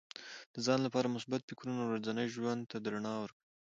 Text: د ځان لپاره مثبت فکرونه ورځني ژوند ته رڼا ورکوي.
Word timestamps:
د 0.53 0.55
ځان 0.65 0.79
لپاره 0.83 1.13
مثبت 1.15 1.41
فکرونه 1.49 1.81
ورځني 1.85 2.25
ژوند 2.35 2.61
ته 2.69 2.75
رڼا 2.93 3.13
ورکوي. 3.19 3.43